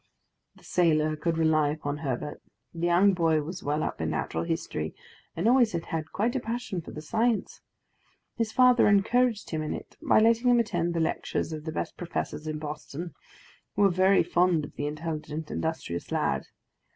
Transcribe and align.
The 0.55 0.63
sailor 0.63 1.15
could 1.15 1.37
rely 1.37 1.69
upon 1.69 1.97
Herbert; 1.97 2.41
the 2.73 2.87
young 2.87 3.13
boy 3.13 3.43
was 3.43 3.61
well 3.61 3.83
up 3.83 4.01
in 4.01 4.09
natural 4.09 4.43
history, 4.45 4.95
and 5.35 5.47
always 5.47 5.73
had 5.73 5.85
had 5.85 6.11
quite 6.11 6.35
a 6.35 6.39
passion 6.39 6.81
for 6.81 6.89
the 6.89 7.03
science. 7.03 7.61
His 8.35 8.51
father 8.51 8.87
had 8.87 8.95
encouraged 8.95 9.51
him 9.51 9.61
in 9.61 9.75
it, 9.75 9.97
by 10.01 10.17
letting 10.17 10.47
him 10.49 10.59
attend 10.59 10.95
the 10.95 10.99
lectures 10.99 11.53
of 11.53 11.65
the 11.65 11.71
best 11.71 11.97
professors 11.97 12.47
in 12.47 12.57
Boston, 12.57 13.13
who 13.75 13.83
were 13.83 13.89
very 13.91 14.23
fond 14.23 14.65
of 14.65 14.75
the 14.75 14.87
intelligent, 14.87 15.51
industrious 15.51 16.11
lad. 16.11 16.47